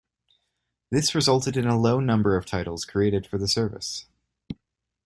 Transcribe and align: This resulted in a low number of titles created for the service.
This 0.89 1.13
resulted 1.13 1.55
in 1.55 1.67
a 1.67 1.77
low 1.77 1.99
number 1.99 2.35
of 2.35 2.43
titles 2.47 2.85
created 2.85 3.27
for 3.27 3.37
the 3.37 3.47
service. 3.47 4.07